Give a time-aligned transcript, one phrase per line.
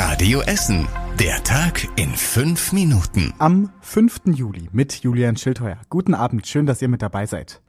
[0.00, 0.86] Radio Essen.
[1.18, 3.34] Der Tag in fünf Minuten.
[3.38, 4.26] Am 5.
[4.26, 5.78] Juli mit Julian Schildheuer.
[5.90, 7.60] Guten Abend, schön, dass ihr mit dabei seid.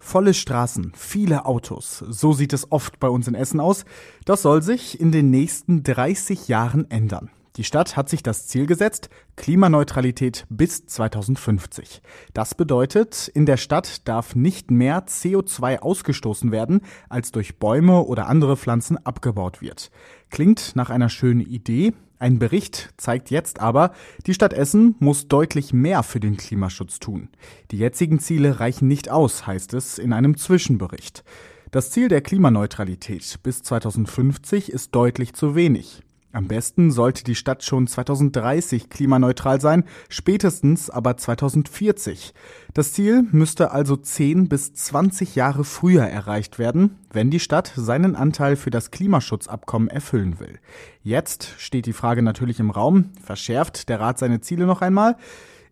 [0.00, 1.98] Volle Straßen, viele Autos.
[2.08, 3.84] So sieht es oft bei uns in Essen aus.
[4.24, 7.30] Das soll sich in den nächsten 30 Jahren ändern.
[7.56, 12.02] Die Stadt hat sich das Ziel gesetzt, Klimaneutralität bis 2050.
[12.34, 18.26] Das bedeutet, in der Stadt darf nicht mehr CO2 ausgestoßen werden, als durch Bäume oder
[18.26, 19.90] andere Pflanzen abgebaut wird.
[20.28, 21.94] Klingt nach einer schönen Idee.
[22.18, 23.92] Ein Bericht zeigt jetzt aber,
[24.26, 27.30] die Stadt Essen muss deutlich mehr für den Klimaschutz tun.
[27.70, 31.24] Die jetzigen Ziele reichen nicht aus, heißt es in einem Zwischenbericht.
[31.70, 36.02] Das Ziel der Klimaneutralität bis 2050 ist deutlich zu wenig.
[36.36, 42.34] Am besten sollte die Stadt schon 2030 klimaneutral sein, spätestens aber 2040.
[42.74, 48.14] Das Ziel müsste also 10 bis 20 Jahre früher erreicht werden, wenn die Stadt seinen
[48.16, 50.58] Anteil für das Klimaschutzabkommen erfüllen will.
[51.02, 55.16] Jetzt steht die Frage natürlich im Raum, verschärft der Rat seine Ziele noch einmal?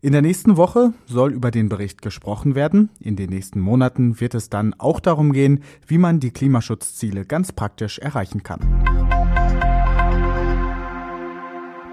[0.01, 2.89] In der nächsten Woche soll über den Bericht gesprochen werden.
[2.99, 7.51] In den nächsten Monaten wird es dann auch darum gehen, wie man die Klimaschutzziele ganz
[7.51, 9.74] praktisch erreichen kann.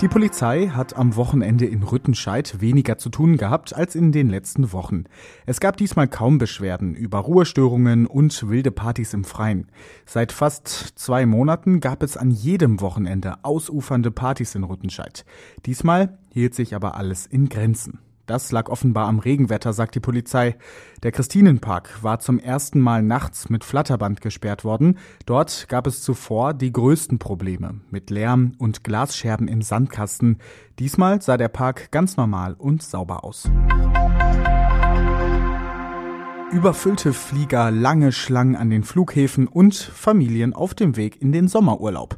[0.02, 4.72] Die Polizei hat am Wochenende in Rüttenscheid weniger zu tun gehabt als in den letzten
[4.72, 5.04] Wochen.
[5.46, 9.70] Es gab diesmal kaum Beschwerden über Ruhestörungen und wilde Partys im Freien.
[10.04, 15.24] Seit fast zwei Monaten gab es an jedem Wochenende ausufernde Partys in Rüttenscheid.
[15.66, 18.00] Diesmal hielt sich aber alles in Grenzen.
[18.32, 20.56] Das lag offenbar am Regenwetter, sagt die Polizei.
[21.02, 24.96] Der Christinenpark war zum ersten Mal nachts mit Flatterband gesperrt worden.
[25.26, 30.38] Dort gab es zuvor die größten Probleme mit Lärm und Glasscherben im Sandkasten.
[30.78, 33.50] Diesmal sah der Park ganz normal und sauber aus.
[36.52, 42.16] Überfüllte Flieger, lange Schlangen an den Flughäfen und Familien auf dem Weg in den Sommerurlaub.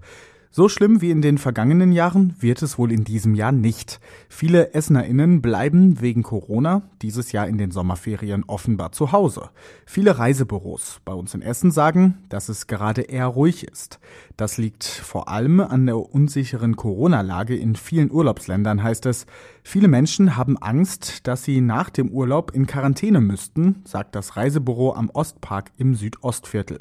[0.56, 3.98] So schlimm wie in den vergangenen Jahren wird es wohl in diesem Jahr nicht.
[4.28, 9.50] Viele EssnerInnen bleiben wegen Corona dieses Jahr in den Sommerferien offenbar zu Hause.
[9.84, 13.98] Viele Reisebüros bei uns in Essen sagen, dass es gerade eher ruhig ist.
[14.36, 19.26] Das liegt vor allem an der unsicheren Corona-Lage in vielen Urlaubsländern, heißt es.
[19.64, 24.94] Viele Menschen haben Angst, dass sie nach dem Urlaub in Quarantäne müssten, sagt das Reisebüro
[24.94, 26.78] am Ostpark im Südostviertel.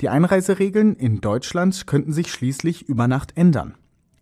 [0.00, 3.74] Die Einreiseregeln in Deutschland könnten sich schließlich über Nacht ändern.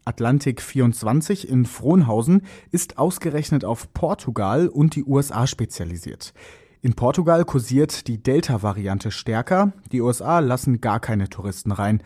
[0.04, 6.34] Atlantik 24 in Frohnhausen ist ausgerechnet auf Portugal und die USA spezialisiert.
[6.82, 12.02] In Portugal kursiert die Delta-Variante stärker, die USA lassen gar keine Touristen rein.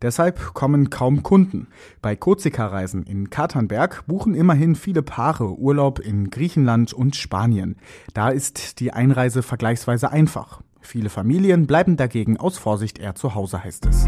[0.00, 1.66] Deshalb kommen kaum Kunden.
[2.00, 7.76] Bei Korsika-Reisen in Katernberg buchen immerhin viele Paare Urlaub in Griechenland und Spanien.
[8.14, 10.62] Da ist die Einreise vergleichsweise einfach.
[10.80, 14.06] Viele Familien bleiben dagegen aus Vorsicht eher zu Hause, heißt es.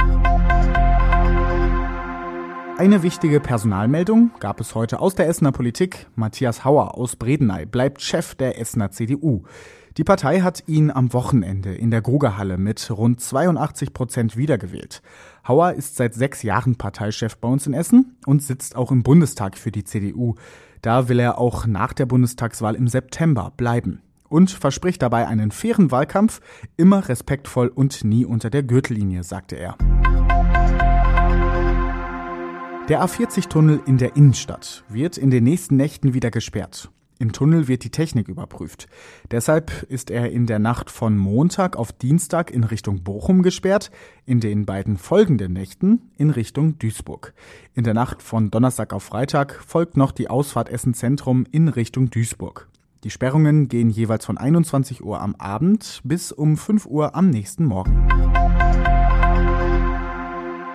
[2.78, 6.06] Eine wichtige Personalmeldung gab es heute aus der Essener Politik.
[6.16, 9.44] Matthias Hauer aus Bredeney bleibt Chef der Essener CDU.
[9.98, 15.02] Die Partei hat ihn am Wochenende in der Grugerhalle mit rund 82 Prozent wiedergewählt.
[15.46, 19.58] Hauer ist seit sechs Jahren Parteichef bei uns in Essen und sitzt auch im Bundestag
[19.58, 20.34] für die CDU.
[20.80, 25.90] Da will er auch nach der Bundestagswahl im September bleiben und verspricht dabei einen fairen
[25.90, 26.40] Wahlkampf,
[26.76, 29.76] immer respektvoll und nie unter der Gürtellinie, sagte er.
[32.88, 36.90] Der A40-Tunnel in der Innenstadt wird in den nächsten Nächten wieder gesperrt.
[37.18, 38.88] Im Tunnel wird die Technik überprüft.
[39.30, 43.92] Deshalb ist er in der Nacht von Montag auf Dienstag in Richtung Bochum gesperrt,
[44.26, 47.34] in den beiden folgenden Nächten in Richtung Duisburg.
[47.74, 52.10] In der Nacht von Donnerstag auf Freitag folgt noch die Ausfahrt Essen Zentrum in Richtung
[52.10, 52.71] Duisburg.
[53.04, 57.64] Die Sperrungen gehen jeweils von 21 Uhr am Abend bis um 5 Uhr am nächsten
[57.64, 58.08] Morgen.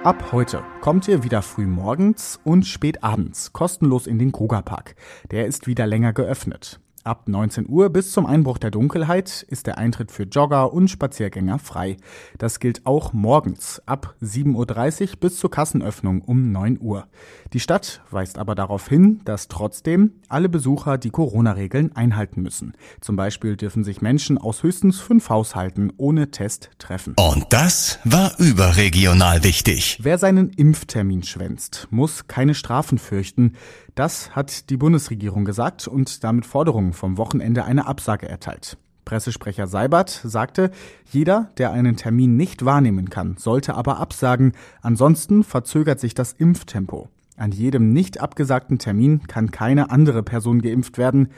[0.03, 4.95] Ab heute kommt ihr wieder früh morgens und spät abends kostenlos in den Krugerpark.
[5.31, 6.81] Der ist wieder länger geöffnet.
[7.07, 11.57] Ab 19 Uhr bis zum Einbruch der Dunkelheit ist der Eintritt für Jogger und Spaziergänger
[11.57, 11.95] frei.
[12.37, 17.07] Das gilt auch morgens ab 7.30 Uhr bis zur Kassenöffnung um 9 Uhr.
[17.53, 22.73] Die Stadt weist aber darauf hin, dass trotzdem alle Besucher die Corona-Regeln einhalten müssen.
[22.99, 27.15] Zum Beispiel dürfen sich Menschen aus höchstens fünf Haushalten ohne Test treffen.
[27.17, 29.99] Und das war überregional wichtig.
[30.01, 33.53] Wer seinen Impftermin schwänzt, muss keine Strafen fürchten.
[33.97, 38.77] Das hat die Bundesregierung gesagt und damit Forderungen vom Wochenende eine Absage erteilt.
[39.05, 40.69] Pressesprecher Seibert sagte,
[41.11, 44.51] jeder, der einen Termin nicht wahrnehmen kann, sollte aber absagen,
[44.83, 47.09] ansonsten verzögert sich das Impftempo.
[47.37, 51.29] An jedem nicht abgesagten Termin kann keine andere Person geimpft werden.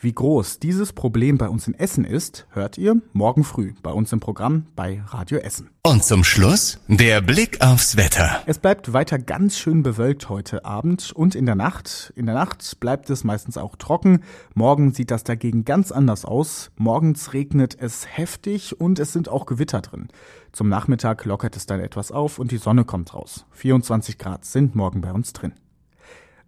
[0.00, 4.12] Wie groß dieses Problem bei uns in Essen ist, hört ihr morgen früh bei uns
[4.12, 5.70] im Programm bei Radio Essen.
[5.82, 8.40] Und zum Schluss der Blick aufs Wetter.
[8.46, 12.12] Es bleibt weiter ganz schön bewölkt heute Abend und in der Nacht.
[12.14, 14.22] In der Nacht bleibt es meistens auch trocken.
[14.54, 16.70] Morgen sieht das dagegen ganz anders aus.
[16.76, 20.06] Morgens regnet es heftig und es sind auch Gewitter drin.
[20.52, 23.46] Zum Nachmittag lockert es dann etwas auf und die Sonne kommt raus.
[23.50, 25.54] 24 Grad sind morgen bei uns drin.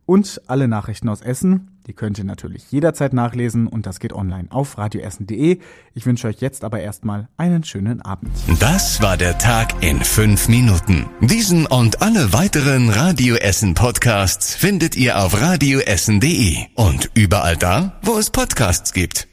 [0.06, 4.46] Und alle Nachrichten aus Essen, die könnt ihr natürlich jederzeit nachlesen und das geht online
[4.50, 5.58] auf radioessen.de.
[5.92, 8.30] Ich wünsche euch jetzt aber erstmal einen schönen Abend.
[8.60, 11.06] Das war der Tag in fünf Minuten.
[11.20, 18.16] Diesen und alle weiteren Radio Essen Podcasts findet ihr auf radioessen.de und überall da, wo
[18.18, 19.29] es Podcasts gibt.